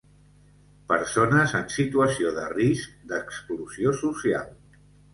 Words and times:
Persones 0.91 1.53
en 1.61 1.69
situació 1.75 2.33
de 2.41 2.49
risc 2.57 2.99
d'exclusió 3.15 3.97
social. 4.05 4.55